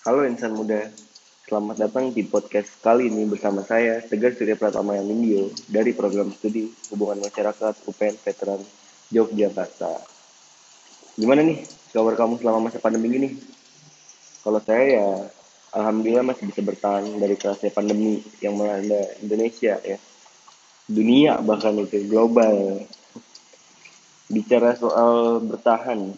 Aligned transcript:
Halo 0.00 0.24
insan 0.24 0.56
muda, 0.56 0.88
selamat 1.44 1.76
datang 1.76 2.08
di 2.08 2.24
podcast 2.24 2.80
kali 2.80 3.12
ini 3.12 3.28
bersama 3.28 3.60
saya 3.60 4.00
Tegar 4.00 4.32
Surya 4.32 4.56
Pratama 4.56 4.96
Nindyo 4.96 5.52
dari 5.68 5.92
program 5.92 6.32
studi 6.32 6.72
Hubungan 6.88 7.20
Masyarakat 7.20 7.84
UPN 7.84 8.16
Veteran 8.16 8.64
Yogyakarta. 9.12 10.00
Gimana 11.20 11.44
nih 11.44 11.68
kabar 11.92 12.16
kamu 12.16 12.40
selama 12.40 12.72
masa 12.72 12.80
pandemi 12.80 13.12
ini? 13.12 13.36
Kalau 14.40 14.56
saya 14.64 14.84
ya, 14.88 15.08
alhamdulillah 15.76 16.32
masih 16.32 16.48
bisa 16.48 16.64
bertahan 16.64 17.04
dari 17.20 17.36
kerasnya 17.36 17.68
pandemi 17.68 18.24
yang 18.40 18.56
melanda 18.56 19.04
Indonesia 19.20 19.76
ya, 19.84 20.00
dunia 20.88 21.44
bahkan 21.44 21.76
itu 21.76 22.08
global. 22.08 22.88
Bicara 24.32 24.72
soal 24.80 25.44
bertahan, 25.44 26.16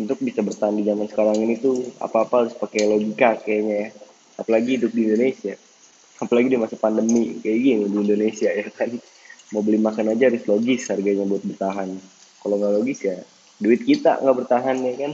untuk 0.00 0.24
bisa 0.24 0.40
bertahan 0.40 0.72
di 0.72 0.88
zaman 0.88 1.04
sekarang 1.04 1.36
ini 1.36 1.60
tuh 1.60 1.76
apa-apa 2.00 2.46
harus 2.46 2.54
pakai 2.56 2.88
logika 2.88 3.36
kayaknya 3.44 3.76
ya. 3.76 3.88
Apalagi 4.40 4.80
hidup 4.80 4.92
di 4.96 5.02
Indonesia. 5.04 5.54
Apalagi 6.16 6.48
di 6.48 6.58
masa 6.58 6.76
pandemi 6.80 7.36
kayak 7.44 7.58
gini 7.60 7.84
di 7.92 7.98
Indonesia 8.00 8.48
ya 8.48 8.66
kan. 8.72 8.88
Mau 9.52 9.60
beli 9.60 9.76
makan 9.76 10.16
aja 10.16 10.32
harus 10.32 10.48
logis 10.48 10.88
harganya 10.88 11.28
buat 11.28 11.44
bertahan. 11.44 11.92
Kalau 12.40 12.56
nggak 12.56 12.72
logis 12.80 13.00
ya 13.04 13.20
duit 13.60 13.84
kita 13.84 14.24
nggak 14.24 14.36
bertahan 14.44 14.76
ya 14.80 14.94
kan. 14.96 15.12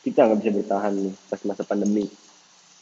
Kita 0.00 0.20
nggak 0.30 0.38
bisa 0.46 0.50
bertahan 0.62 0.92
nih 0.94 1.14
pas 1.26 1.40
masa 1.42 1.62
pandemi. 1.66 2.06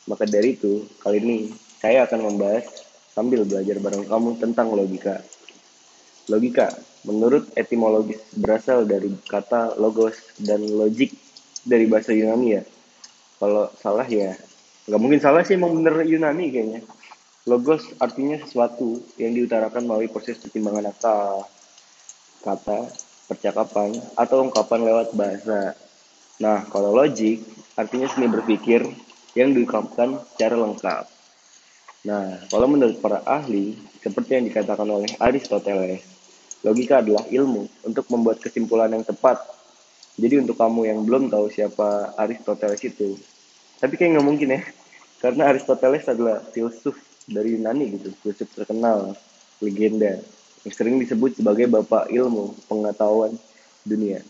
Maka 0.04 0.28
dari 0.28 0.52
itu 0.52 0.84
kali 1.00 1.16
ini 1.24 1.38
saya 1.80 2.04
akan 2.04 2.28
membahas 2.28 2.68
sambil 3.16 3.48
belajar 3.48 3.80
bareng 3.80 4.04
kamu 4.04 4.36
tentang 4.36 4.68
logika. 4.76 5.24
Logika 6.28 6.76
menurut 7.08 7.48
etimologis 7.56 8.20
berasal 8.36 8.84
dari 8.84 9.08
kata 9.24 9.80
logos 9.80 10.36
dan 10.36 10.60
logik 10.60 11.16
dari 11.68 11.84
bahasa 11.84 12.16
Yunani 12.16 12.48
ya. 12.56 12.62
Kalau 13.36 13.68
salah 13.76 14.08
ya 14.08 14.32
nggak 14.88 15.00
mungkin 15.04 15.20
salah 15.20 15.44
sih 15.44 15.60
emang 15.60 15.76
bener 15.76 16.00
Yunani 16.08 16.48
kayaknya. 16.48 16.80
Logos 17.44 17.84
artinya 18.00 18.40
sesuatu 18.40 19.04
yang 19.20 19.36
diutarakan 19.36 19.84
melalui 19.84 20.08
proses 20.08 20.40
pertimbangan 20.40 20.92
akal 20.92 21.44
kata 22.44 22.88
percakapan 23.28 23.92
atau 24.16 24.48
ungkapan 24.48 24.80
lewat 24.88 25.08
bahasa. 25.12 25.76
Nah 26.40 26.64
kalau 26.72 26.96
logik 26.96 27.44
artinya 27.76 28.08
seni 28.08 28.32
berpikir 28.32 28.88
yang 29.36 29.52
diungkapkan 29.52 30.24
secara 30.34 30.56
lengkap. 30.56 31.04
Nah 32.08 32.48
kalau 32.48 32.66
menurut 32.68 32.96
para 33.04 33.20
ahli 33.28 33.76
seperti 34.00 34.40
yang 34.40 34.44
dikatakan 34.48 34.88
oleh 34.88 35.10
Aristoteles 35.20 36.04
logika 36.64 36.98
adalah 36.98 37.22
ilmu 37.30 37.70
untuk 37.86 38.06
membuat 38.10 38.42
kesimpulan 38.42 38.90
yang 38.90 39.06
tepat 39.06 39.38
jadi 40.18 40.42
untuk 40.42 40.58
kamu 40.58 40.90
yang 40.90 40.98
belum 41.06 41.30
tahu 41.30 41.46
siapa 41.48 42.18
Aristoteles 42.18 42.82
itu, 42.82 43.14
tapi 43.78 43.94
kayak 43.94 44.18
nggak 44.18 44.26
mungkin 44.26 44.48
ya, 44.58 44.60
karena 45.22 45.54
Aristoteles 45.54 46.04
adalah 46.10 46.42
filsuf 46.50 46.98
dari 47.24 47.54
Yunani 47.54 47.94
gitu, 47.94 48.10
filsuf 48.26 48.50
terkenal, 48.50 49.14
legenda, 49.62 50.18
yang 50.66 50.74
sering 50.74 50.98
disebut 50.98 51.38
sebagai 51.38 51.70
bapak 51.70 52.10
ilmu 52.10 52.58
pengetahuan 52.66 53.38
dunia. 53.86 54.20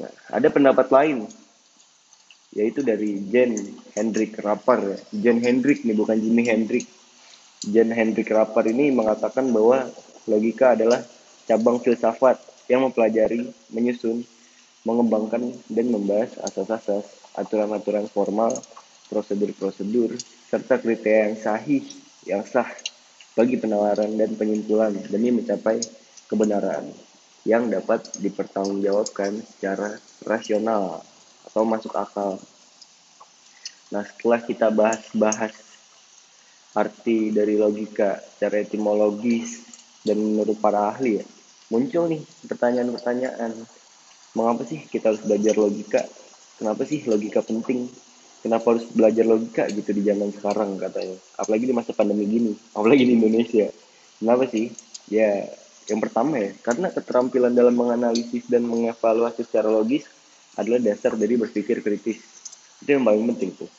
Nah, 0.00 0.12
ada 0.32 0.48
pendapat 0.48 0.88
lain, 0.88 1.28
yaitu 2.56 2.80
dari 2.80 3.20
Jan 3.28 3.52
Hendrik 3.92 4.40
Rapper 4.40 4.96
ya. 4.96 4.98
Hendrik 5.36 5.84
nih 5.84 5.92
bukan 5.92 6.16
Jimi 6.16 6.48
Hendrik. 6.48 6.88
Jan 7.62 7.92
Hendrik 7.92 8.32
Rapper 8.32 8.72
ini 8.72 8.88
mengatakan 8.88 9.52
bahwa 9.52 9.84
logika 10.24 10.72
adalah 10.72 11.04
cabang 11.44 11.76
filsafat 11.80 12.40
yang 12.72 12.88
mempelajari, 12.88 13.52
menyusun, 13.68 14.24
mengembangkan 14.82 15.54
dan 15.70 15.86
membahas 15.90 16.38
asas-asas, 16.42 17.06
aturan-aturan 17.38 18.10
formal, 18.10 18.50
prosedur-prosedur, 19.08 20.18
serta 20.50 20.80
kriteria 20.82 21.30
yang 21.30 21.38
sahih, 21.38 21.84
yang 22.26 22.42
sah 22.42 22.68
bagi 23.32 23.56
penawaran 23.56 24.12
dan 24.18 24.36
penyimpulan 24.36 24.92
demi 25.08 25.32
mencapai 25.32 25.80
kebenaran 26.28 26.92
yang 27.42 27.66
dapat 27.66 28.06
dipertanggungjawabkan 28.22 29.42
secara 29.42 29.98
rasional 30.22 31.02
atau 31.48 31.62
masuk 31.66 31.94
akal. 31.98 32.38
Nah, 33.90 34.04
setelah 34.06 34.40
kita 34.40 34.68
bahas-bahas 34.70 35.52
arti 36.72 37.28
dari 37.34 37.60
logika 37.60 38.16
secara 38.36 38.64
etimologis 38.64 39.60
dan 40.06 40.16
menurut 40.16 40.56
para 40.56 40.94
ahli 40.94 41.20
ya, 41.20 41.24
muncul 41.68 42.08
nih 42.08 42.22
pertanyaan-pertanyaan 42.48 43.52
mengapa 44.32 44.64
sih 44.64 44.84
kita 44.88 45.12
harus 45.12 45.22
belajar 45.24 45.54
logika? 45.56 46.02
Kenapa 46.56 46.82
sih 46.88 47.04
logika 47.04 47.40
penting? 47.44 47.88
Kenapa 48.42 48.74
harus 48.74 48.86
belajar 48.90 49.22
logika 49.22 49.64
gitu 49.70 49.94
di 49.94 50.02
zaman 50.02 50.34
sekarang 50.34 50.74
katanya? 50.80 51.16
Apalagi 51.38 51.64
di 51.70 51.74
masa 51.74 51.94
pandemi 51.94 52.26
gini 52.26 52.52
apalagi 52.76 53.04
di 53.06 53.14
Indonesia. 53.14 53.68
Kenapa 54.18 54.44
sih? 54.48 54.72
Ya 55.10 55.46
yang 55.90 55.98
pertama 55.98 56.38
ya 56.38 56.54
karena 56.62 56.88
keterampilan 56.94 57.52
dalam 57.52 57.74
menganalisis 57.74 58.46
dan 58.46 58.62
mengevaluasi 58.64 59.42
secara 59.42 59.66
logis 59.66 60.06
adalah 60.56 60.78
dasar 60.78 61.16
dari 61.16 61.34
berpikir 61.36 61.80
kritis. 61.80 62.22
Itu 62.82 62.98
yang 62.98 63.04
paling 63.06 63.24
penting 63.34 63.50
tuh. 63.56 63.70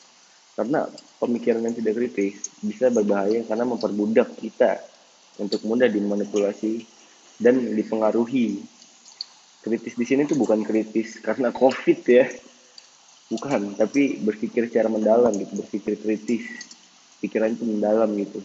Karena 0.54 0.86
pemikiran 1.18 1.66
yang 1.66 1.74
tidak 1.74 1.98
kritis 1.98 2.46
bisa 2.62 2.86
berbahaya 2.88 3.42
karena 3.42 3.66
memperbudak 3.66 4.38
kita 4.38 4.78
untuk 5.42 5.66
mudah 5.66 5.90
dimanipulasi 5.90 6.86
dan 7.42 7.58
dipengaruhi 7.74 8.62
kritis 9.64 9.96
di 9.96 10.04
sini 10.04 10.28
tuh 10.28 10.36
bukan 10.36 10.60
kritis 10.60 11.16
karena 11.24 11.48
covid 11.48 12.04
ya. 12.04 12.28
Bukan 13.32 13.80
tapi 13.80 14.20
berpikir 14.20 14.68
secara 14.68 14.92
mendalam 14.92 15.32
gitu 15.32 15.64
berpikir 15.64 15.96
kritis. 15.96 16.44
Pikiran 17.24 17.56
itu 17.56 17.64
mendalam 17.64 18.12
gitu. 18.20 18.44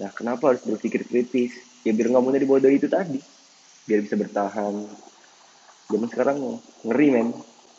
Nah 0.00 0.08
kenapa 0.16 0.56
harus 0.56 0.64
berpikir 0.64 1.04
kritis? 1.04 1.52
Ya 1.84 1.92
biar 1.92 2.08
nggak 2.08 2.24
mudah 2.24 2.40
dibodohi 2.40 2.80
itu 2.80 2.88
tadi. 2.88 3.20
Biar 3.84 4.00
bisa 4.00 4.16
bertahan. 4.16 4.88
Zaman 5.92 6.08
sekarang 6.08 6.38
ngeri 6.88 7.08
men. 7.12 7.28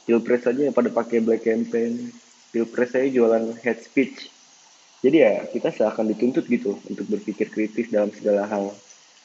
Pilpres 0.06 0.46
aja 0.46 0.70
pada 0.70 0.94
pakai 0.94 1.18
black 1.26 1.50
campaign. 1.50 2.14
Pilpres 2.54 2.94
saya 2.94 3.10
jualan 3.10 3.58
head 3.66 3.82
speech. 3.82 4.30
Jadi 5.02 5.18
ya 5.18 5.50
kita 5.50 5.74
seakan 5.74 6.14
dituntut 6.14 6.46
gitu 6.46 6.78
untuk 6.86 7.10
berpikir 7.10 7.50
kritis 7.50 7.90
dalam 7.90 8.14
segala 8.14 8.46
hal. 8.46 8.70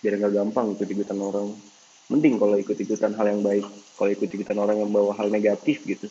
Biar 0.01 0.17
nggak 0.17 0.33
gampang 0.33 0.73
ikutan 0.81 1.21
orang 1.21 1.53
mending 2.11 2.43
kalau 2.43 2.59
ikut-ikutan 2.59 3.15
hal 3.15 3.27
yang 3.31 3.41
baik 3.47 3.65
kalau 3.95 4.11
ikut-ikutan 4.11 4.59
orang 4.59 4.83
yang 4.83 4.91
bawa 4.91 5.15
hal 5.15 5.31
negatif 5.31 5.87
gitu. 5.87 6.11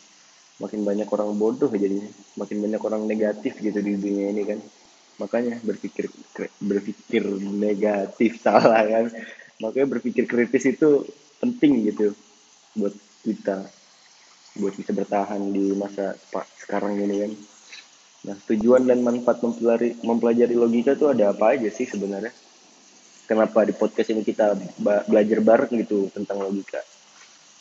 Makin 0.60 0.84
banyak 0.84 1.08
orang 1.08 1.36
bodoh 1.36 1.68
jadinya 1.72 2.08
makin 2.36 2.60
banyak 2.64 2.80
orang 2.80 3.02
negatif 3.04 3.60
gitu 3.60 3.78
di 3.84 4.00
dunia 4.00 4.32
ini 4.32 4.42
kan. 4.48 4.58
Makanya 5.20 5.60
berpikir 5.60 6.08
berpikir 6.60 7.22
negatif 7.52 8.38
salah 8.44 8.80
kan. 8.80 9.12
Makanya 9.60 9.86
berpikir 10.00 10.24
kritis 10.24 10.64
itu 10.64 11.04
penting 11.36 11.84
gitu 11.92 12.16
buat 12.72 12.96
kita 13.20 13.68
buat 14.56 14.74
bisa 14.74 14.92
bertahan 14.96 15.52
di 15.52 15.76
masa 15.76 16.16
sekarang 16.56 16.96
ini 16.96 17.16
kan. 17.28 17.32
Nah 18.20 18.36
tujuan 18.48 18.88
dan 18.88 19.04
manfaat 19.04 19.44
mempelajari 19.44 20.00
mempelajari 20.00 20.56
logika 20.56 20.96
itu 20.96 21.08
ada 21.08 21.32
apa 21.32 21.56
aja 21.56 21.68
sih 21.68 21.88
sebenarnya 21.88 22.32
kenapa 23.30 23.62
di 23.62 23.70
podcast 23.70 24.10
ini 24.10 24.26
kita 24.26 24.58
belajar 25.06 25.38
bareng 25.38 25.70
gitu 25.86 26.10
tentang 26.10 26.42
logika. 26.42 26.82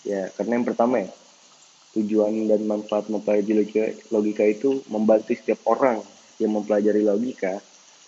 Ya 0.02 0.34
karena 0.34 0.57
yang 0.57 0.66
pertama 0.66 1.06
ya 1.06 1.13
tujuan 1.94 2.50
dan 2.50 2.66
manfaat 2.66 3.06
mempelajari 3.06 3.53
logika, 3.53 3.85
logika 4.10 4.44
itu 4.50 4.81
membantu 4.89 5.38
setiap 5.38 5.62
orang 5.69 6.01
yang 6.42 6.57
mempelajari 6.57 7.06
logika 7.06 7.62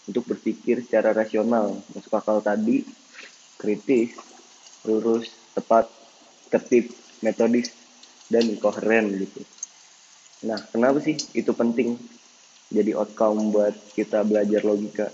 untuk 0.10 0.26
berpikir 0.26 0.82
secara 0.82 1.14
rasional 1.14 1.78
masuk 1.94 2.18
akal 2.18 2.42
tadi 2.42 2.82
kritis 3.62 4.18
lurus 4.82 5.30
tepat 5.54 5.86
tertib 6.50 6.90
metodis 7.22 7.70
dan 8.26 8.50
koheren 8.58 9.22
gitu. 9.22 9.46
Nah 10.50 10.58
kenapa 10.74 10.98
sih 10.98 11.14
itu 11.38 11.54
penting 11.54 11.94
jadi 12.74 12.98
outcome 12.98 13.54
buat 13.54 13.78
kita 13.94 14.26
belajar 14.26 14.66
logika? 14.66 15.14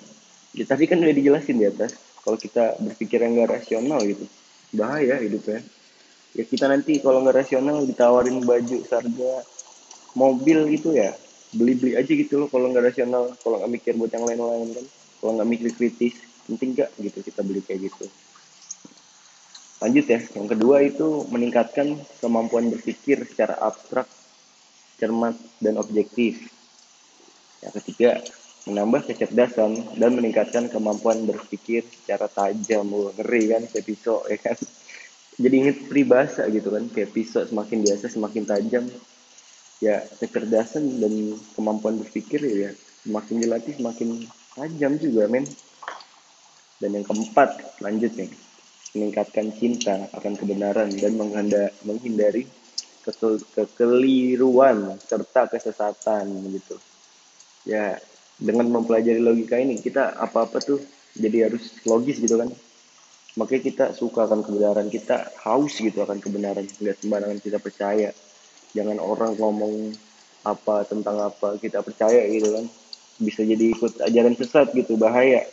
Ya 0.56 0.64
tadi 0.64 0.88
kan 0.88 1.04
udah 1.04 1.12
dijelasin 1.12 1.60
di 1.60 1.68
atas 1.68 2.07
kalau 2.28 2.36
kita 2.36 2.76
berpikir 2.84 3.24
yang 3.24 3.40
nggak 3.40 3.64
rasional 3.64 4.04
gitu. 4.04 4.28
Bahaya 4.76 5.16
hidupnya. 5.24 5.64
Ya 6.36 6.44
kita 6.44 6.68
nanti 6.68 7.00
kalau 7.00 7.24
nggak 7.24 7.48
rasional 7.48 7.88
ditawarin 7.88 8.44
baju 8.44 8.84
sarga 8.84 9.48
mobil 10.12 10.68
gitu 10.76 10.92
ya 10.92 11.16
beli 11.56 11.80
beli 11.80 11.96
aja 11.96 12.12
gitu 12.12 12.36
loh 12.36 12.52
kalau 12.52 12.68
nggak 12.68 12.92
rasional. 12.92 13.32
Kalau 13.40 13.64
nggak 13.64 13.72
mikir 13.80 13.94
buat 13.96 14.12
yang 14.12 14.28
lain-lain 14.28 14.76
kan. 14.76 14.86
Kalau 15.24 15.32
nggak 15.40 15.50
mikir 15.56 15.68
kritis 15.80 16.20
penting 16.52 16.76
nggak 16.76 16.92
gitu 17.00 17.20
kita 17.24 17.40
beli 17.48 17.64
kayak 17.64 17.88
gitu. 17.88 18.12
Lanjut 19.80 20.06
ya. 20.12 20.20
Yang 20.36 20.48
kedua 20.52 20.76
itu 20.84 21.08
meningkatkan 21.32 22.04
kemampuan 22.20 22.68
berpikir 22.68 23.24
secara 23.24 23.56
abstrak 23.56 24.12
cermat 25.00 25.40
dan 25.64 25.80
objektif. 25.80 26.44
Yang 27.64 27.74
ketiga 27.80 28.20
menambah 28.68 29.08
kecerdasan 29.08 29.96
dan 29.96 30.12
meningkatkan 30.20 30.68
kemampuan 30.68 31.24
berpikir 31.24 31.88
secara 32.04 32.28
tajam. 32.28 32.92
Wah, 32.92 33.16
ngeri 33.16 33.44
kan 33.56 33.64
kayak 33.72 33.86
pisau 33.88 34.28
ya 34.28 34.36
kan? 34.36 34.60
Jadi 35.44 35.56
inget 35.56 35.78
peribahasa 35.88 36.50
gitu 36.52 36.74
kan 36.74 36.92
kayak 36.92 37.16
pisau 37.16 37.48
semakin 37.48 37.80
biasa 37.88 38.12
semakin 38.12 38.44
tajam. 38.44 38.86
Ya 39.80 40.10
kecerdasan 40.20 41.00
dan 41.00 41.38
kemampuan 41.56 42.02
berpikir 42.02 42.44
ya 42.44 42.72
semakin 43.08 43.36
dilatih 43.40 43.74
semakin 43.80 44.28
tajam 44.58 44.92
juga 45.00 45.32
men. 45.32 45.48
Dan 46.78 46.94
yang 46.94 47.06
keempat 47.08 47.80
lanjut 47.82 48.12
nih 48.14 48.30
meningkatkan 48.94 49.54
cinta 49.56 50.10
akan 50.14 50.34
kebenaran 50.36 50.90
dan 50.98 51.14
menghindari 51.86 52.50
kekel 53.06 53.40
kekeliruan 53.56 55.00
serta 55.08 55.48
kesesatan 55.48 56.28
gitu. 56.52 56.76
Ya 57.64 58.02
dengan 58.38 58.70
mempelajari 58.70 59.18
logika 59.18 59.58
ini 59.58 59.82
kita 59.82 60.14
apa-apa 60.14 60.62
tuh 60.62 60.80
jadi 61.18 61.50
harus 61.50 61.82
logis 61.90 62.22
gitu 62.22 62.38
kan. 62.38 62.50
Makanya 63.38 63.62
kita 63.62 63.86
suka 63.94 64.26
akan 64.26 64.42
kebenaran 64.42 64.90
kita 64.90 65.34
haus 65.46 65.78
gitu 65.78 66.02
akan 66.02 66.18
kebenaran 66.22 66.66
nggak 66.66 66.98
sembarangan 67.02 67.40
kita 67.42 67.58
percaya. 67.58 68.10
Jangan 68.74 68.98
orang 69.02 69.34
ngomong 69.38 69.94
apa 70.46 70.86
tentang 70.86 71.18
apa 71.22 71.58
kita 71.58 71.82
percaya 71.82 72.26
gitu 72.30 72.54
kan. 72.54 72.66
Bisa 73.18 73.42
jadi 73.42 73.74
ikut 73.74 74.02
ajaran 74.06 74.38
sesat 74.38 74.74
gitu 74.78 74.98
bahaya. 74.98 75.46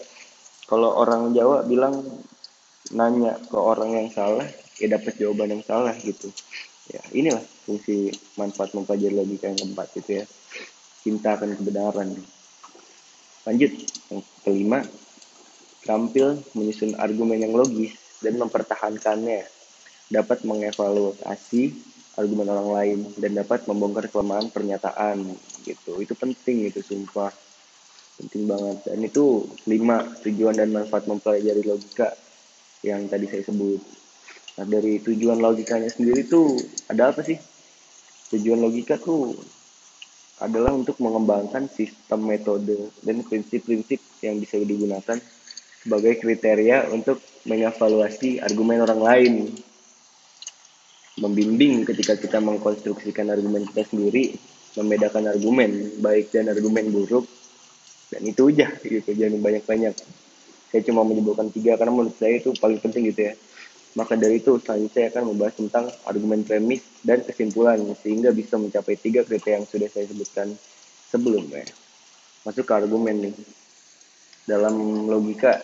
Kalau 0.69 0.97
orang 0.97 1.33
Jawa 1.33 1.65
bilang 1.65 2.05
nanya 2.93 3.41
ke 3.49 3.57
orang 3.57 3.97
yang 3.97 4.09
salah 4.13 4.45
ya 4.77 4.87
dapat 4.93 5.17
jawaban 5.17 5.57
yang 5.57 5.65
salah 5.65 5.97
gitu. 6.01 6.29
Ya 6.93 7.01
inilah 7.17 7.41
fungsi 7.65 8.13
manfaat 8.37 8.77
mempelajari 8.77 9.17
logika 9.17 9.49
yang 9.49 9.61
keempat 9.61 9.89
gitu 9.97 10.11
ya. 10.21 10.25
Cinta 11.05 11.37
akan 11.37 11.57
kebenaran 11.57 12.17
lanjut 13.45 13.73
yang 14.11 14.23
kelima 14.45 14.81
terampil 15.85 16.41
menyusun 16.57 16.97
argumen 16.97 17.45
yang 17.45 17.53
logis 17.53 17.93
dan 18.25 18.41
mempertahankannya, 18.41 19.45
dapat 20.09 20.41
mengevaluasi 20.49 21.77
argumen 22.17 22.49
orang 22.49 22.71
lain 22.73 22.99
dan 23.21 23.37
dapat 23.37 23.69
membongkar 23.69 24.09
kelemahan 24.09 24.49
pernyataan 24.49 25.37
gitu. 25.69 26.01
Itu 26.01 26.17
penting 26.17 26.73
itu 26.73 26.81
sumpah. 26.81 27.31
Penting 28.17 28.49
banget. 28.49 28.79
Dan 28.89 28.99
itu 29.05 29.45
lima 29.69 30.01
tujuan 30.25 30.57
dan 30.57 30.73
manfaat 30.73 31.05
mempelajari 31.05 31.61
logika 31.67 32.17
yang 32.81 33.05
tadi 33.11 33.29
saya 33.29 33.45
sebut. 33.45 33.83
Nah, 34.55 34.65
dari 34.71 35.03
tujuan 35.03 35.43
logikanya 35.43 35.91
sendiri 35.91 36.25
tuh 36.25 36.55
ada 36.87 37.11
apa 37.11 37.27
sih? 37.27 37.37
Tujuan 38.31 38.63
logika 38.63 38.97
tuh 38.97 39.35
adalah 40.43 40.75
untuk 40.75 40.99
mengembangkan 40.99 41.71
sistem 41.71 42.27
metode 42.27 42.91
dan 43.07 43.23
prinsip-prinsip 43.23 44.03
yang 44.19 44.43
bisa 44.43 44.59
digunakan 44.59 45.19
sebagai 45.85 46.19
kriteria 46.19 46.91
untuk 46.91 47.21
mengevaluasi 47.47 48.43
argumen 48.43 48.83
orang 48.83 49.01
lain. 49.05 49.35
Membimbing 51.15 51.87
ketika 51.87 52.19
kita 52.19 52.43
mengkonstruksikan 52.43 53.31
argumen 53.31 53.63
kita 53.71 53.87
sendiri, 53.87 54.35
membedakan 54.75 55.31
argumen 55.31 56.03
baik 56.03 56.35
dan 56.35 56.51
argumen 56.51 56.91
buruk, 56.91 57.31
dan 58.11 58.27
itu 58.27 58.51
aja 58.51 58.75
gitu, 58.83 59.11
jangan 59.15 59.39
banyak-banyak. 59.39 59.95
Saya 60.75 60.83
cuma 60.91 61.07
menyebutkan 61.07 61.55
tiga 61.55 61.79
karena 61.79 61.95
menurut 61.95 62.19
saya 62.19 62.43
itu 62.43 62.51
paling 62.59 62.83
penting 62.83 63.15
gitu 63.15 63.31
ya. 63.31 63.35
Maka 63.95 64.19
dari 64.19 64.43
itu 64.43 64.59
selanjutnya 64.59 64.91
saya 64.91 65.07
akan 65.15 65.25
membahas 65.31 65.55
tentang 65.55 65.87
argumen 66.03 66.43
premis 66.43 66.83
dan 67.07 67.23
kesimpulan 67.23 67.79
sehingga 68.03 68.35
bisa 68.35 68.59
mencapai 68.59 68.99
tiga 68.99 69.23
kriteria 69.23 69.63
yang 69.63 69.67
sudah 69.71 69.87
saya 69.87 70.11
sebutkan 70.11 70.51
sebelumnya. 71.15 71.63
Masuk 72.43 72.67
ke 72.67 72.75
argumen 72.75 73.31
nih. 73.31 73.35
Dalam 74.51 75.07
logika 75.07 75.63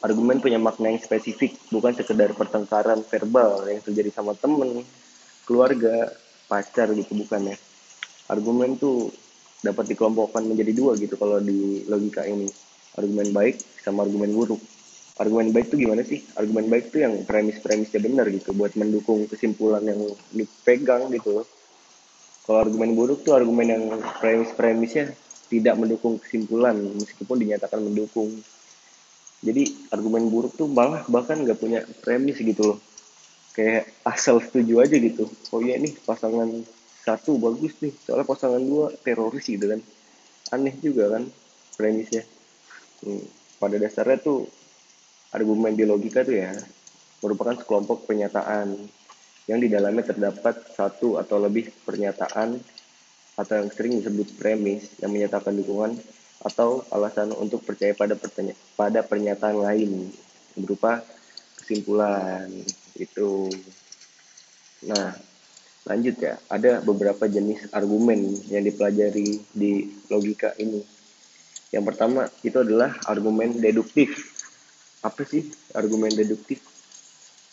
argumen 0.00 0.40
punya 0.40 0.56
makna 0.56 0.92
yang 0.92 1.00
spesifik 1.00 1.56
bukan 1.68 1.92
sekedar 1.92 2.32
pertengkaran 2.32 3.04
verbal 3.04 3.68
yang 3.68 3.84
terjadi 3.84 4.12
sama 4.12 4.32
temen 4.32 4.84
keluarga 5.44 6.08
pacar 6.48 6.88
gitu 6.96 7.12
bukan 7.20 7.52
ya 7.52 7.56
argumen 8.32 8.80
tuh 8.80 9.12
dapat 9.60 9.92
dikelompokkan 9.92 10.40
menjadi 10.40 10.72
dua 10.72 10.96
gitu 10.96 11.20
kalau 11.20 11.36
di 11.36 11.84
logika 11.84 12.24
ini 12.24 12.48
argumen 12.96 13.28
baik 13.28 13.60
sama 13.84 14.08
argumen 14.08 14.32
buruk 14.32 14.60
argumen 15.20 15.52
baik 15.52 15.68
tuh 15.68 15.76
gimana 15.76 16.00
sih? 16.00 16.24
Argumen 16.32 16.72
baik 16.72 16.88
tuh 16.88 17.04
yang 17.04 17.14
premis-premisnya 17.28 18.00
benar 18.00 18.24
gitu 18.32 18.56
buat 18.56 18.72
mendukung 18.72 19.28
kesimpulan 19.28 19.84
yang 19.84 20.00
dipegang 20.32 21.12
gitu. 21.12 21.44
Kalau 22.48 22.58
argumen 22.58 22.96
buruk 22.96 23.20
tuh 23.20 23.36
argumen 23.36 23.68
yang 23.68 23.84
premis-premisnya 24.16 25.12
tidak 25.52 25.76
mendukung 25.76 26.16
kesimpulan 26.16 26.72
meskipun 26.96 27.36
dinyatakan 27.36 27.84
mendukung. 27.84 28.40
Jadi 29.44 29.92
argumen 29.92 30.32
buruk 30.32 30.56
tuh 30.56 30.64
malah 30.64 31.04
bahkan 31.04 31.36
nggak 31.36 31.60
punya 31.60 31.84
premis 32.00 32.40
gitu 32.40 32.74
loh. 32.74 32.78
Kayak 33.52 33.92
asal 34.08 34.40
setuju 34.40 34.80
aja 34.80 34.96
gitu. 34.96 35.28
Oh 35.52 35.60
iya 35.60 35.76
nih 35.76 36.00
pasangan 36.00 36.48
satu 37.04 37.36
bagus 37.36 37.76
nih. 37.84 37.92
Soalnya 38.08 38.24
pasangan 38.24 38.62
dua 38.62 38.88
teroris 39.04 39.44
gitu 39.44 39.68
kan. 39.68 39.80
Aneh 40.56 40.72
juga 40.80 41.12
kan 41.12 41.28
premisnya. 41.76 42.24
Hmm. 43.00 43.24
pada 43.56 43.76
dasarnya 43.80 44.20
tuh 44.20 44.44
argumen 45.30 45.74
di 45.74 45.86
logika 45.86 46.26
tuh 46.26 46.36
ya 46.36 46.52
merupakan 47.20 47.54
sekelompok 47.54 48.08
pernyataan 48.08 48.74
yang 49.46 49.58
di 49.58 49.68
dalamnya 49.70 50.06
terdapat 50.06 50.74
satu 50.74 51.18
atau 51.18 51.36
lebih 51.42 51.70
pernyataan 51.82 52.58
atau 53.34 53.54
yang 53.56 53.70
sering 53.72 53.98
disebut 53.98 54.36
premis 54.36 54.90
yang 55.00 55.10
menyatakan 55.10 55.56
dukungan 55.56 55.96
atau 56.40 56.84
alasan 56.88 57.32
untuk 57.36 57.60
percaya 57.64 57.92
pada 57.92 58.16
pada 58.76 59.00
pernyataan 59.04 59.60
lain 59.60 60.08
berupa 60.56 61.04
kesimpulan 61.60 62.48
itu. 62.96 63.52
Nah, 64.88 65.12
lanjut 65.84 66.16
ya, 66.16 66.40
ada 66.48 66.80
beberapa 66.80 67.28
jenis 67.28 67.68
argumen 67.72 68.40
yang 68.48 68.64
dipelajari 68.64 69.40
di 69.52 69.72
logika 70.08 70.56
ini. 70.56 70.80
Yang 71.70 71.84
pertama 71.94 72.26
itu 72.42 72.58
adalah 72.60 72.96
argumen 73.06 73.60
deduktif. 73.60 74.29
Apa 75.00 75.24
sih 75.24 75.48
argumen 75.72 76.12
deduktif? 76.12 76.60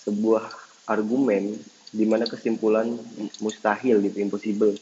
Sebuah 0.04 0.48
argumen 0.88 1.56
di 1.92 2.04
mana 2.04 2.28
kesimpulan 2.28 3.00
mustahil 3.40 4.04
gitu, 4.04 4.18
impossible 4.20 4.76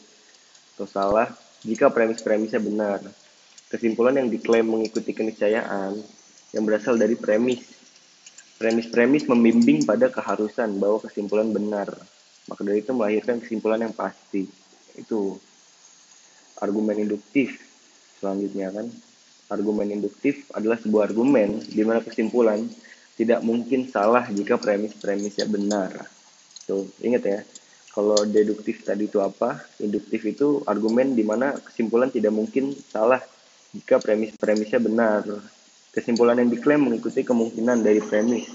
atau 0.76 0.86
salah 0.86 1.32
jika 1.64 1.88
premis-premisnya 1.88 2.60
benar 2.60 3.00
kesimpulan 3.66 4.14
yang 4.14 4.28
diklaim 4.30 4.66
mengikuti 4.66 5.10
keniscayaan 5.10 5.98
yang 6.54 6.62
berasal 6.62 6.94
dari 6.94 7.18
premis. 7.18 7.62
Premis-premis 8.56 9.28
membimbing 9.28 9.84
pada 9.84 10.08
keharusan 10.08 10.80
bahwa 10.80 11.02
kesimpulan 11.04 11.52
benar. 11.52 11.92
Maka 12.48 12.62
dari 12.64 12.80
itu 12.80 12.94
melahirkan 12.96 13.42
kesimpulan 13.42 13.84
yang 13.84 13.92
pasti. 13.92 14.48
Itu 14.96 15.36
argumen 16.62 17.04
induktif. 17.04 17.52
Selanjutnya 18.16 18.72
kan, 18.72 18.88
argumen 19.46 19.88
induktif 19.90 20.50
adalah 20.52 20.78
sebuah 20.78 21.12
argumen 21.12 21.62
di 21.62 21.82
mana 21.86 22.02
kesimpulan 22.02 22.66
tidak 23.16 23.40
mungkin 23.40 23.88
salah 23.88 24.28
jika 24.28 24.60
premis-premisnya 24.60 25.46
benar. 25.48 26.04
Tuh, 26.68 26.84
ingat 27.00 27.22
ya. 27.24 27.40
Kalau 27.96 28.28
deduktif 28.28 28.84
tadi 28.84 29.08
itu 29.08 29.24
apa? 29.24 29.56
Induktif 29.80 30.20
itu 30.28 30.60
argumen 30.68 31.16
di 31.16 31.24
mana 31.24 31.56
kesimpulan 31.56 32.12
tidak 32.12 32.34
mungkin 32.36 32.76
salah 32.92 33.24
jika 33.72 33.96
premis-premisnya 33.96 34.80
benar. 34.84 35.24
Kesimpulan 35.96 36.36
yang 36.36 36.52
diklaim 36.52 36.84
mengikuti 36.84 37.24
kemungkinan 37.24 37.80
dari 37.80 38.04
premis. 38.04 38.52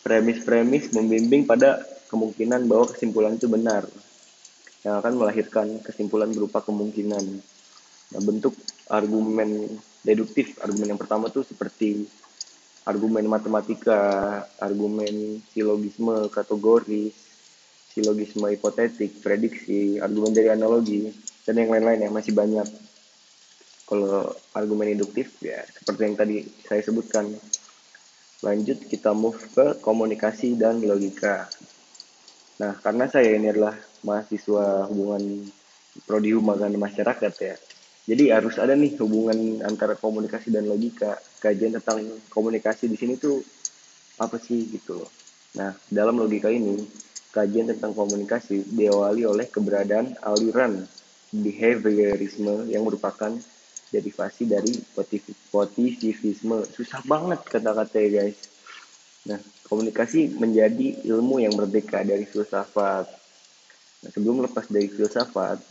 Premis-premis 0.00 0.88
membimbing 0.96 1.44
pada 1.44 1.84
kemungkinan 2.12 2.68
bahwa 2.68 2.88
kesimpulan 2.92 3.36
itu 3.36 3.48
benar, 3.48 3.88
yang 4.84 5.00
akan 5.00 5.16
melahirkan 5.16 5.80
kesimpulan 5.80 6.28
berupa 6.28 6.60
kemungkinan. 6.60 7.24
Nah, 8.12 8.20
bentuk 8.20 8.52
argumen 8.92 9.80
deduktif, 10.02 10.58
argumen 10.58 10.94
yang 10.94 11.00
pertama 11.00 11.30
tuh 11.30 11.46
seperti 11.46 12.06
argumen 12.82 13.22
matematika, 13.30 13.98
argumen 14.58 15.38
silogisme 15.54 16.26
kategori, 16.28 17.14
silogisme 17.94 18.50
hipotetik, 18.50 19.22
prediksi, 19.22 20.02
argumen 20.02 20.34
dari 20.34 20.50
analogi, 20.50 21.14
dan 21.46 21.54
yang 21.58 21.70
lain-lain 21.70 22.10
yang 22.10 22.14
masih 22.14 22.34
banyak. 22.34 22.66
Kalau 23.86 24.32
argumen 24.56 24.96
induktif 24.96 25.36
ya 25.44 25.62
seperti 25.68 26.00
yang 26.02 26.16
tadi 26.16 26.36
saya 26.66 26.82
sebutkan. 26.82 27.28
Lanjut 28.42 28.90
kita 28.90 29.14
move 29.14 29.38
ke 29.54 29.78
komunikasi 29.78 30.58
dan 30.58 30.82
logika. 30.82 31.46
Nah 32.58 32.74
karena 32.82 33.06
saya 33.06 33.38
ini 33.38 33.54
adalah 33.54 33.78
mahasiswa 34.02 34.90
hubungan 34.90 35.46
prodi 36.02 36.34
hubungan 36.34 36.74
masyarakat 36.74 37.32
ya 37.38 37.54
jadi 38.02 38.34
harus 38.34 38.58
ada 38.58 38.74
nih 38.74 38.98
hubungan 38.98 39.62
antara 39.62 39.94
komunikasi 39.94 40.50
dan 40.50 40.66
logika. 40.66 41.14
Kajian 41.38 41.78
tentang 41.78 42.02
komunikasi 42.34 42.90
di 42.90 42.98
sini 42.98 43.14
tuh 43.14 43.38
apa 44.18 44.42
sih 44.42 44.66
gitu 44.74 44.98
loh. 44.98 45.10
Nah 45.54 45.70
dalam 45.86 46.18
logika 46.18 46.50
ini 46.50 46.82
kajian 47.30 47.70
tentang 47.70 47.94
komunikasi 47.94 48.66
diawali 48.74 49.22
oleh 49.22 49.46
keberadaan 49.46 50.18
aliran 50.18 50.82
behaviorisme 51.30 52.66
yang 52.68 52.82
merupakan 52.82 53.30
derivasi 53.94 54.50
dari 54.50 54.74
positivisme. 55.54 56.66
Susah 56.74 57.06
banget 57.06 57.38
kata-kata 57.46 58.02
ya 58.02 58.10
guys. 58.18 58.38
Nah 59.30 59.38
komunikasi 59.70 60.42
menjadi 60.42 61.06
ilmu 61.06 61.38
yang 61.38 61.54
merdeka 61.54 62.02
dari 62.02 62.26
filsafat. 62.26 63.06
Nah, 64.02 64.10
sebelum 64.10 64.42
lepas 64.42 64.66
dari 64.66 64.90
filsafat 64.90 65.62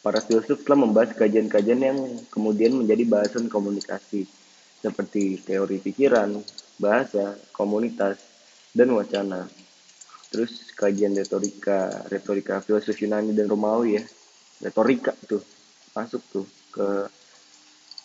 Para 0.00 0.24
filsuf 0.24 0.64
telah 0.64 0.88
membahas 0.88 1.12
kajian-kajian 1.12 1.80
yang 1.80 1.98
kemudian 2.32 2.72
menjadi 2.72 3.04
bahasan 3.04 3.52
komunikasi, 3.52 4.24
seperti 4.80 5.44
teori 5.44 5.76
pikiran, 5.76 6.40
bahasa, 6.80 7.36
komunitas, 7.52 8.16
dan 8.72 8.96
wacana. 8.96 9.44
Terus 10.32 10.72
kajian 10.72 11.12
retorika, 11.12 12.08
retorika 12.08 12.64
filsuf 12.64 12.96
Yunani 12.96 13.36
dan 13.36 13.50
Romawi 13.50 14.00
ya, 14.00 14.04
retorika 14.64 15.12
tuh 15.28 15.44
masuk 15.92 16.22
tuh 16.32 16.46
ke 16.72 16.88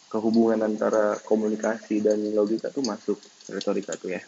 kehubungan 0.10 0.68
antara 0.68 1.16
komunikasi 1.24 2.02
dan 2.04 2.20
logika 2.36 2.72
tuh 2.72 2.84
masuk 2.84 3.20
retorika 3.52 3.96
tuh 3.96 4.16
ya. 4.16 4.22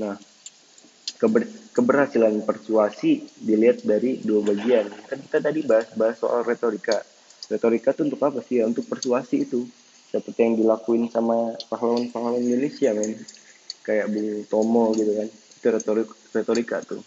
Nah, 0.00 0.16
keber, 1.18 1.46
keberhasilan 1.72 2.42
persuasi 2.42 3.26
dilihat 3.38 3.82
dari 3.86 4.20
dua 4.22 4.42
bagian. 4.42 4.90
Kan 5.06 5.18
kita 5.24 5.38
tadi 5.40 5.60
bahas-bahas 5.62 6.16
soal 6.18 6.42
retorika. 6.42 7.02
Retorika 7.48 7.92
itu 7.92 8.02
untuk 8.08 8.20
apa 8.24 8.40
sih? 8.44 8.60
Ya, 8.60 8.64
untuk 8.64 8.88
persuasi 8.88 9.44
itu. 9.44 9.68
Seperti 10.14 10.46
yang 10.46 10.54
dilakuin 10.54 11.10
sama 11.10 11.58
pahlawan-pahlawan 11.66 12.38
Indonesia, 12.38 12.94
men. 12.94 13.18
Kayak 13.84 14.14
Bung 14.14 14.46
Tomo 14.48 14.94
gitu 14.94 15.12
kan. 15.12 15.28
Itu 15.28 15.66
retorik, 15.74 16.08
retorika 16.32 16.80
tuh. 16.86 17.02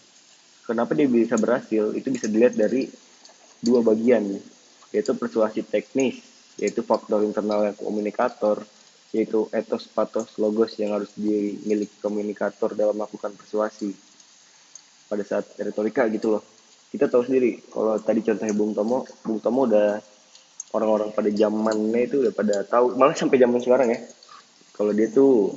Kenapa 0.68 0.92
dia 0.92 1.08
bisa 1.08 1.40
berhasil? 1.40 1.96
Itu 1.96 2.12
bisa 2.12 2.28
dilihat 2.28 2.54
dari 2.54 2.86
dua 3.64 3.80
bagian, 3.82 4.36
yaitu 4.92 5.12
persuasi 5.16 5.64
teknis, 5.64 6.20
yaitu 6.60 6.84
faktor 6.84 7.24
internal 7.24 7.72
komunikator, 7.74 8.62
yaitu 9.12 9.48
etos, 9.56 9.88
patos, 9.88 10.36
logos 10.36 10.76
yang 10.76 10.92
harus 10.92 11.08
dimiliki 11.16 11.96
komunikator 12.04 12.76
dalam 12.76 12.92
melakukan 12.92 13.32
persuasi 13.32 13.96
pada 15.08 15.24
saat 15.24 15.48
retorika 15.56 16.04
gitu 16.12 16.36
loh. 16.36 16.42
Kita 16.92 17.08
tahu 17.08 17.24
sendiri, 17.24 17.68
kalau 17.72 17.96
tadi 18.00 18.20
contohnya 18.24 18.54
Bung 18.56 18.72
Tomo, 18.76 19.04
Bung 19.24 19.40
Tomo 19.40 19.64
udah 19.64 20.00
orang-orang 20.76 21.12
pada 21.16 21.28
zamannya 21.32 22.00
itu 22.04 22.16
udah 22.24 22.32
pada 22.36 22.56
tahu, 22.68 22.96
malah 22.96 23.16
sampai 23.16 23.40
zaman 23.40 23.60
sekarang 23.60 23.88
ya. 23.92 24.00
Kalau 24.76 24.92
dia 24.92 25.08
tuh 25.08 25.56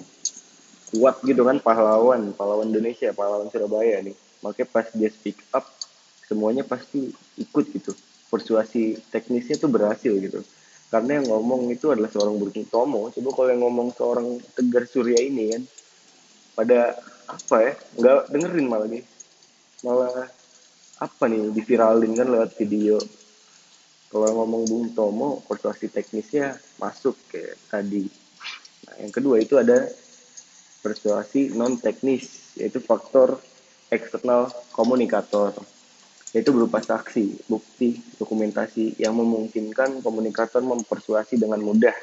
kuat 0.92 1.20
gitu 1.24 1.44
kan 1.44 1.60
pahlawan, 1.60 2.32
pahlawan 2.36 2.72
Indonesia, 2.72 3.12
pahlawan 3.12 3.52
Surabaya 3.52 4.00
nih. 4.00 4.16
Makanya 4.44 4.68
pas 4.72 4.88
dia 4.96 5.12
speak 5.12 5.40
up, 5.52 5.68
semuanya 6.28 6.64
pasti 6.64 7.12
ikut 7.36 7.66
gitu. 7.76 7.92
Persuasi 8.32 8.96
teknisnya 9.12 9.60
tuh 9.60 9.68
berhasil 9.68 10.12
gitu 10.16 10.40
karena 10.92 11.24
yang 11.24 11.32
ngomong 11.32 11.72
itu 11.72 11.90
adalah 11.96 12.12
seorang 12.12 12.36
Burung 12.36 12.68
Tomo 12.68 13.08
coba 13.10 13.30
kalau 13.32 13.50
yang 13.50 13.64
ngomong 13.64 13.88
seorang 13.96 14.28
Tegar 14.54 14.84
Surya 14.86 15.24
ini 15.24 15.56
kan 15.56 15.64
pada 16.52 17.00
apa 17.32 17.56
ya 17.64 17.74
nggak 17.96 18.20
dengerin 18.36 18.68
malah 18.68 18.88
nih 18.92 19.04
malah 19.82 20.28
apa 21.02 21.26
nih 21.26 21.50
diviralin 21.50 22.14
kan 22.14 22.30
lewat 22.30 22.54
video. 22.62 23.02
Kalau 24.12 24.30
ngomong 24.38 24.70
Bung 24.70 24.88
Tomo 24.94 25.42
persuasi 25.50 25.90
teknisnya 25.90 26.54
masuk 26.78 27.18
kayak 27.32 27.58
tadi. 27.72 28.06
Nah, 28.86 28.96
yang 29.02 29.10
kedua 29.10 29.42
itu 29.42 29.58
ada 29.58 29.90
persuasi 30.86 31.58
non 31.58 31.82
teknis 31.82 32.54
yaitu 32.54 32.78
faktor 32.78 33.42
eksternal 33.90 34.52
komunikator 34.76 35.56
yaitu 36.32 36.56
berupa 36.56 36.80
saksi, 36.80 37.44
bukti, 37.52 38.00
dokumentasi 38.16 38.96
yang 38.96 39.20
memungkinkan 39.20 40.00
komunikator 40.00 40.64
mempersuasi 40.64 41.36
dengan 41.36 41.60
mudah. 41.60 41.96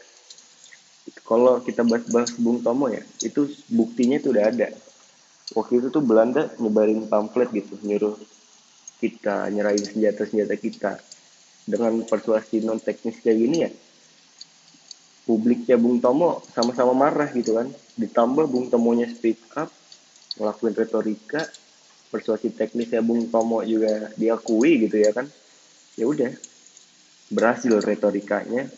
Kalau 1.25 1.64
kita 1.64 1.80
bahas-bahas 1.85 2.37
Bung 2.37 2.61
Tomo 2.61 2.92
ya, 2.92 3.00
itu 3.25 3.49
buktinya 3.73 4.20
itu 4.20 4.28
udah 4.28 4.44
ada. 4.52 4.68
Waktu 5.56 5.80
itu 5.80 5.88
tuh 5.88 6.04
Belanda 6.04 6.52
nyebarin 6.61 7.08
pamflet 7.08 7.49
gitu, 7.56 7.80
nyuruh 7.80 8.20
kita 9.00 9.49
nyerahin 9.49 9.80
senjata-senjata 9.80 10.56
kita. 10.61 10.92
Dengan 11.68 12.00
persuasi 12.04 12.64
non 12.64 12.80
teknis 12.80 13.20
kayak 13.20 13.38
gini 13.40 13.56
ya, 13.64 13.70
publiknya 15.28 15.76
Bung 15.76 16.00
Tomo 16.00 16.44
sama-sama 16.52 16.92
marah 16.97 17.28
gitu 17.32 17.56
kan. 17.56 17.68
Ditambah 17.97 18.49
Bung 18.49 18.68
Tomonya 18.73 19.08
speak 19.08 19.40
up, 19.56 19.68
ngelakuin 20.40 20.76
retorika, 20.76 21.44
persuasi 22.09 22.53
teknisnya 22.53 23.05
Bung 23.05 23.29
Tomo 23.29 23.61
juga 23.65 24.12
diakui 24.17 24.88
gitu 24.88 24.97
ya 25.00 25.12
kan. 25.12 25.29
Ya 25.95 26.09
udah 26.09 26.33
berhasil 27.29 27.75
retorikanya 27.85 28.69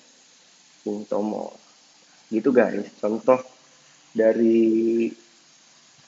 Bung 0.82 1.06
Tomo. 1.06 1.54
Gitu 2.30 2.50
guys. 2.50 2.90
Contoh 2.98 3.42
dari 4.10 5.10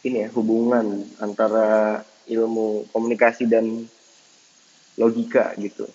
ini 0.03 0.19
ya 0.27 0.29
hubungan 0.35 1.07
antara 1.23 2.03
ilmu 2.27 2.91
komunikasi 2.91 3.47
dan 3.47 3.87
logika 4.99 5.55
gitu. 5.59 5.87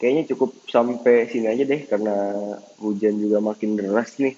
Kayaknya 0.00 0.24
cukup 0.34 0.50
sampai 0.68 1.30
sini 1.30 1.48
aja 1.48 1.64
deh 1.64 1.86
karena 1.86 2.34
hujan 2.82 3.16
juga 3.20 3.40
makin 3.40 3.78
deras 3.78 4.16
nih. 4.20 4.36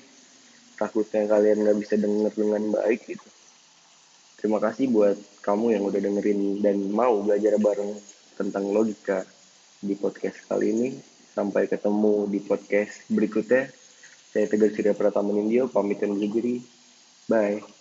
Takutnya 0.76 1.24
kalian 1.24 1.64
nggak 1.64 1.78
bisa 1.80 1.94
denger 1.96 2.32
dengan 2.36 2.62
baik 2.76 3.08
gitu. 3.08 3.28
Terima 4.36 4.60
kasih 4.60 4.92
buat 4.92 5.16
kamu 5.46 5.78
yang 5.78 5.86
udah 5.86 6.00
dengerin 6.02 6.58
dan 6.58 6.76
mau 6.90 7.22
belajar 7.22 7.54
bareng 7.54 7.94
tentang 8.34 8.66
logika 8.74 9.22
di 9.78 9.94
podcast 9.94 10.42
kali 10.50 10.74
ini. 10.74 10.88
Sampai 11.30 11.70
ketemu 11.70 12.26
di 12.26 12.42
podcast 12.42 13.06
berikutnya. 13.06 13.70
Saya 14.34 14.50
Tegar 14.50 14.74
Surya 14.74 14.92
Pratama 14.92 15.30
Nindyo, 15.30 15.70
pamit 15.70 16.02
undur 16.02 16.26
diri. 16.26 16.58
Bye. 17.30 17.75